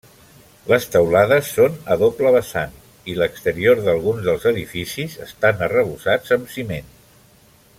[0.69, 2.73] Les teulades són a doble vessant
[3.13, 6.91] i l'exterior d'alguns dels edificis estan arrebossats amb ciment.